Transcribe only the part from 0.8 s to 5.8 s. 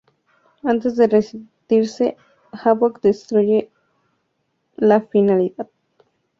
de rendirse, Havok destruye la Finalidad.